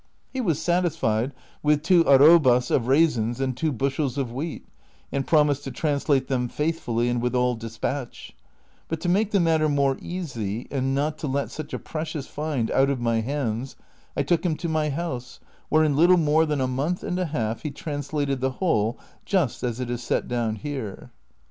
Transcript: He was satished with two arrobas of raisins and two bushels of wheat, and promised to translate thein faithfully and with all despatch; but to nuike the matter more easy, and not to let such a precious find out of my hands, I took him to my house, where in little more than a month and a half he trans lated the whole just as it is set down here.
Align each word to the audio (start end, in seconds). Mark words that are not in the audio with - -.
He 0.33 0.41
was 0.41 0.57
satished 0.57 1.31
with 1.61 1.83
two 1.83 2.03
arrobas 2.05 2.71
of 2.71 2.87
raisins 2.87 3.39
and 3.39 3.55
two 3.55 3.71
bushels 3.71 4.17
of 4.17 4.33
wheat, 4.33 4.67
and 5.11 5.27
promised 5.27 5.63
to 5.65 5.71
translate 5.71 6.27
thein 6.27 6.47
faithfully 6.47 7.07
and 7.07 7.21
with 7.21 7.35
all 7.35 7.53
despatch; 7.53 8.35
but 8.87 8.99
to 9.01 9.07
nuike 9.07 9.29
the 9.29 9.39
matter 9.39 9.69
more 9.69 9.99
easy, 10.01 10.67
and 10.71 10.95
not 10.95 11.19
to 11.19 11.27
let 11.27 11.51
such 11.51 11.71
a 11.71 11.77
precious 11.77 12.25
find 12.25 12.71
out 12.71 12.89
of 12.89 12.99
my 12.99 13.21
hands, 13.21 13.75
I 14.17 14.23
took 14.23 14.43
him 14.43 14.55
to 14.57 14.67
my 14.67 14.89
house, 14.89 15.39
where 15.69 15.83
in 15.83 15.95
little 15.95 16.17
more 16.17 16.47
than 16.47 16.61
a 16.61 16.67
month 16.67 17.03
and 17.03 17.19
a 17.19 17.25
half 17.27 17.61
he 17.61 17.69
trans 17.69 18.09
lated 18.09 18.39
the 18.39 18.53
whole 18.53 18.97
just 19.23 19.61
as 19.61 19.79
it 19.79 19.91
is 19.91 20.01
set 20.01 20.27
down 20.27 20.55
here. 20.55 21.11